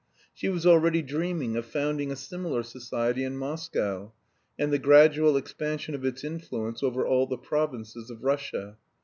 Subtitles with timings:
[0.33, 4.13] She was already dreaming of founding a similar society in Moscow,
[4.57, 8.77] and the gradual expansion of its influence over all the provinces of Russia.